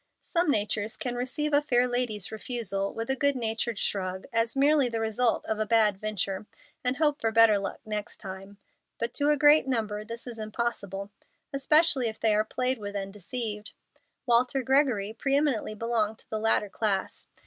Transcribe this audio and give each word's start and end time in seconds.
Some 0.23 0.49
natures 0.49 0.97
can 0.97 1.13
receive 1.13 1.53
a 1.53 1.61
fair 1.61 1.87
lady's 1.87 2.31
refusal 2.31 2.91
with 2.91 3.11
a 3.11 3.15
good 3.15 3.35
natured 3.35 3.77
shrug, 3.77 4.25
as 4.33 4.57
merely 4.57 4.89
the 4.89 4.99
result 4.99 5.45
of 5.45 5.59
a 5.59 5.65
bad 5.67 5.99
venture, 5.99 6.47
and 6.83 6.97
hope 6.97 7.21
for 7.21 7.31
better 7.31 7.59
luck 7.59 7.81
next 7.85 8.17
time; 8.17 8.57
but 8.97 9.13
to 9.13 9.29
a 9.29 9.37
greater 9.37 9.69
number 9.69 10.03
this 10.03 10.25
is 10.25 10.39
impossible, 10.39 11.11
especially 11.53 12.07
if 12.07 12.19
they 12.19 12.33
are 12.33 12.43
played 12.43 12.79
with 12.79 12.95
and 12.95 13.13
deceived. 13.13 13.73
Walter 14.25 14.63
Gregory 14.63 15.13
pre 15.13 15.35
eminently 15.35 15.75
belonged 15.75 16.17
to 16.17 16.29
the 16.31 16.39
latter 16.39 16.67
class. 16.69 17.27